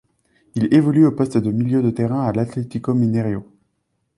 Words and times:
Il 0.55 0.73
évolue 0.73 1.05
au 1.05 1.11
poste 1.11 1.37
de 1.37 1.51
milieu 1.51 1.83
de 1.83 1.91
terrain 1.91 2.23
à 2.25 2.31
l'Atlético 2.31 2.95
Mineiro. 2.95 3.45